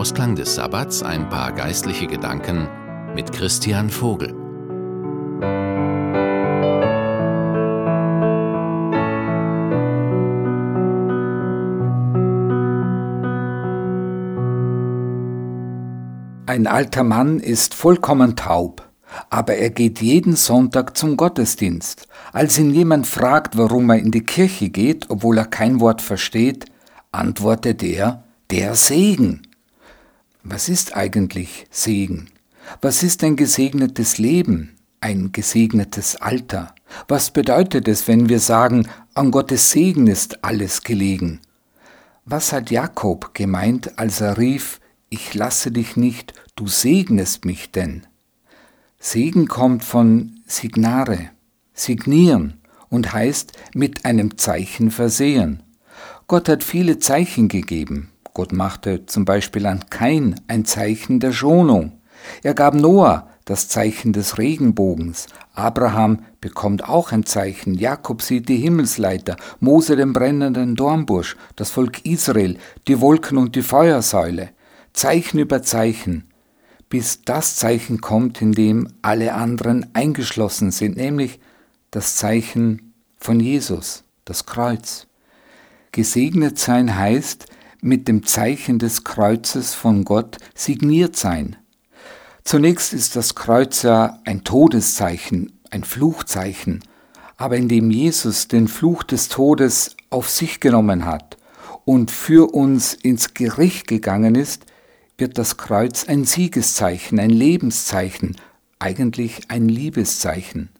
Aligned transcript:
Ausklang 0.00 0.34
des 0.34 0.54
Sabbats 0.54 1.02
ein 1.02 1.28
paar 1.28 1.52
geistliche 1.52 2.06
Gedanken 2.06 2.68
mit 3.14 3.32
Christian 3.32 3.90
Vogel. 3.90 4.34
Ein 16.46 16.66
alter 16.66 17.04
Mann 17.04 17.38
ist 17.38 17.74
vollkommen 17.74 18.36
taub, 18.36 18.88
aber 19.28 19.56
er 19.56 19.70
geht 19.70 20.00
jeden 20.00 20.34
Sonntag 20.34 20.96
zum 20.96 21.16
Gottesdienst. 21.16 22.08
Als 22.32 22.58
ihn 22.58 22.70
jemand 22.74 23.06
fragt, 23.06 23.58
warum 23.58 23.90
er 23.90 23.98
in 23.98 24.10
die 24.10 24.24
Kirche 24.24 24.70
geht, 24.70 25.10
obwohl 25.10 25.38
er 25.38 25.46
kein 25.46 25.80
Wort 25.80 26.00
versteht, 26.00 26.64
antwortet 27.12 27.82
er, 27.82 28.24
der 28.50 28.74
Segen. 28.74 29.42
Was 30.42 30.70
ist 30.70 30.96
eigentlich 30.96 31.66
Segen? 31.70 32.30
Was 32.80 33.02
ist 33.02 33.22
ein 33.24 33.36
gesegnetes 33.36 34.16
Leben, 34.16 34.74
ein 35.00 35.32
gesegnetes 35.32 36.16
Alter? 36.16 36.74
Was 37.08 37.30
bedeutet 37.30 37.86
es, 37.88 38.08
wenn 38.08 38.30
wir 38.30 38.40
sagen, 38.40 38.88
an 39.12 39.30
Gottes 39.32 39.70
Segen 39.70 40.06
ist 40.06 40.42
alles 40.42 40.82
gelegen? 40.82 41.40
Was 42.24 42.52
hat 42.52 42.70
Jakob 42.70 43.34
gemeint, 43.34 43.98
als 43.98 44.22
er 44.22 44.38
rief, 44.38 44.80
ich 45.10 45.34
lasse 45.34 45.72
dich 45.72 45.96
nicht, 45.96 46.32
du 46.56 46.68
segnest 46.68 47.44
mich 47.44 47.70
denn. 47.70 48.06
Segen 48.98 49.46
kommt 49.46 49.84
von 49.84 50.40
signare, 50.46 51.30
signieren 51.74 52.60
und 52.88 53.12
heißt 53.12 53.52
mit 53.74 54.04
einem 54.04 54.38
Zeichen 54.38 54.90
versehen. 54.90 55.62
Gott 56.28 56.48
hat 56.48 56.62
viele 56.62 56.98
Zeichen 56.98 57.48
gegeben. 57.48 58.10
Gott 58.34 58.52
machte 58.52 59.06
zum 59.06 59.24
Beispiel 59.24 59.66
an 59.66 59.88
Kain 59.90 60.40
ein 60.48 60.64
Zeichen 60.64 61.20
der 61.20 61.32
Schonung. 61.32 61.92
Er 62.42 62.54
gab 62.54 62.74
Noah 62.74 63.28
das 63.44 63.68
Zeichen 63.68 64.12
des 64.12 64.38
Regenbogens. 64.38 65.26
Abraham 65.54 66.20
bekommt 66.40 66.88
auch 66.88 67.10
ein 67.10 67.26
Zeichen. 67.26 67.74
Jakob 67.74 68.22
sieht 68.22 68.48
die 68.48 68.58
Himmelsleiter, 68.58 69.36
Mose 69.58 69.96
den 69.96 70.12
brennenden 70.12 70.76
Dornbusch, 70.76 71.36
das 71.56 71.70
Volk 71.70 72.04
Israel, 72.04 72.58
die 72.86 73.00
Wolken 73.00 73.38
und 73.38 73.56
die 73.56 73.62
Feuersäule. 73.62 74.50
Zeichen 74.92 75.38
über 75.40 75.62
Zeichen, 75.62 76.30
bis 76.88 77.22
das 77.22 77.56
Zeichen 77.56 78.00
kommt, 78.00 78.40
in 78.40 78.52
dem 78.52 78.88
alle 79.02 79.34
anderen 79.34 79.86
eingeschlossen 79.94 80.70
sind, 80.70 80.96
nämlich 80.96 81.40
das 81.90 82.16
Zeichen 82.16 82.92
von 83.16 83.40
Jesus, 83.40 84.04
das 84.24 84.46
Kreuz. 84.46 85.06
Gesegnet 85.92 86.58
sein 86.58 86.96
heißt, 86.96 87.46
mit 87.82 88.08
dem 88.08 88.24
Zeichen 88.24 88.78
des 88.78 89.04
Kreuzes 89.04 89.74
von 89.74 90.04
Gott 90.04 90.38
signiert 90.54 91.16
sein. 91.16 91.56
Zunächst 92.44 92.92
ist 92.92 93.16
das 93.16 93.34
Kreuz 93.34 93.82
ja 93.82 94.18
ein 94.24 94.44
Todeszeichen, 94.44 95.52
ein 95.70 95.84
Fluchzeichen, 95.84 96.80
aber 97.36 97.56
indem 97.56 97.90
Jesus 97.90 98.48
den 98.48 98.68
Fluch 98.68 99.02
des 99.02 99.28
Todes 99.28 99.96
auf 100.10 100.28
sich 100.28 100.60
genommen 100.60 101.04
hat 101.04 101.36
und 101.84 102.10
für 102.10 102.52
uns 102.52 102.94
ins 102.94 103.34
Gericht 103.34 103.86
gegangen 103.86 104.34
ist, 104.34 104.66
wird 105.16 105.38
das 105.38 105.56
Kreuz 105.56 106.08
ein 106.08 106.24
Siegeszeichen, 106.24 107.20
ein 107.20 107.30
Lebenszeichen, 107.30 108.36
eigentlich 108.78 109.42
ein 109.48 109.68
Liebeszeichen. 109.68 110.70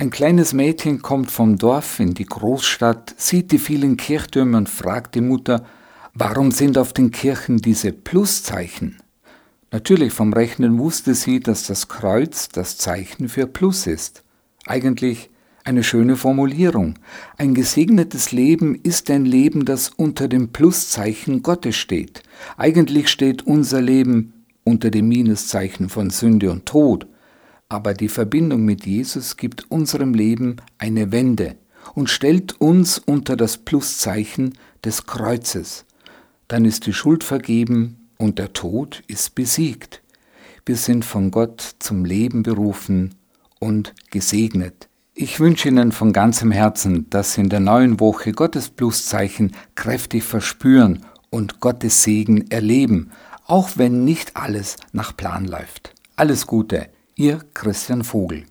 Ein 0.00 0.10
kleines 0.10 0.52
Mädchen 0.52 1.02
kommt 1.02 1.28
vom 1.28 1.58
Dorf 1.58 1.98
in 1.98 2.14
die 2.14 2.24
Großstadt, 2.24 3.16
sieht 3.16 3.50
die 3.50 3.58
vielen 3.58 3.96
Kirchtürme 3.96 4.56
und 4.56 4.68
fragt 4.68 5.16
die 5.16 5.20
Mutter, 5.20 5.66
warum 6.14 6.52
sind 6.52 6.78
auf 6.78 6.92
den 6.92 7.10
Kirchen 7.10 7.56
diese 7.56 7.90
Pluszeichen? 7.90 8.98
Natürlich 9.72 10.12
vom 10.12 10.32
Rechnen 10.32 10.78
wusste 10.78 11.14
sie, 11.14 11.40
dass 11.40 11.66
das 11.66 11.88
Kreuz 11.88 12.48
das 12.48 12.78
Zeichen 12.78 13.28
für 13.28 13.48
Plus 13.48 13.88
ist. 13.88 14.22
Eigentlich 14.66 15.30
eine 15.64 15.82
schöne 15.82 16.14
Formulierung. 16.14 16.94
Ein 17.36 17.54
gesegnetes 17.54 18.30
Leben 18.30 18.76
ist 18.76 19.10
ein 19.10 19.24
Leben, 19.24 19.64
das 19.64 19.88
unter 19.88 20.28
dem 20.28 20.50
Pluszeichen 20.50 21.42
Gottes 21.42 21.74
steht. 21.74 22.22
Eigentlich 22.56 23.08
steht 23.08 23.48
unser 23.48 23.80
Leben 23.80 24.44
unter 24.62 24.92
dem 24.92 25.08
Minuszeichen 25.08 25.88
von 25.88 26.10
Sünde 26.10 26.52
und 26.52 26.66
Tod. 26.66 27.08
Aber 27.68 27.92
die 27.92 28.08
Verbindung 28.08 28.64
mit 28.64 28.86
Jesus 28.86 29.36
gibt 29.36 29.70
unserem 29.70 30.14
Leben 30.14 30.56
eine 30.78 31.12
Wende 31.12 31.56
und 31.94 32.08
stellt 32.08 32.60
uns 32.60 32.98
unter 32.98 33.36
das 33.36 33.58
Pluszeichen 33.58 34.54
des 34.84 35.06
Kreuzes. 35.06 35.84
Dann 36.48 36.64
ist 36.64 36.86
die 36.86 36.94
Schuld 36.94 37.24
vergeben 37.24 38.08
und 38.16 38.38
der 38.38 38.54
Tod 38.54 39.02
ist 39.06 39.34
besiegt. 39.34 40.02
Wir 40.64 40.76
sind 40.76 41.04
von 41.04 41.30
Gott 41.30 41.76
zum 41.78 42.04
Leben 42.04 42.42
berufen 42.42 43.14
und 43.58 43.94
gesegnet. 44.10 44.88
Ich 45.14 45.40
wünsche 45.40 45.68
Ihnen 45.68 45.92
von 45.92 46.12
ganzem 46.12 46.52
Herzen, 46.52 47.10
dass 47.10 47.34
Sie 47.34 47.40
in 47.42 47.48
der 47.48 47.60
neuen 47.60 48.00
Woche 48.00 48.32
Gottes 48.32 48.70
Pluszeichen 48.70 49.52
kräftig 49.74 50.22
verspüren 50.22 51.04
und 51.30 51.60
Gottes 51.60 52.02
Segen 52.02 52.50
erleben, 52.50 53.10
auch 53.44 53.70
wenn 53.76 54.04
nicht 54.04 54.36
alles 54.36 54.76
nach 54.92 55.16
Plan 55.16 55.46
läuft. 55.46 55.94
Alles 56.16 56.46
Gute, 56.46 56.88
Ihr 57.20 57.40
Christian 57.52 58.04
Vogel. 58.04 58.44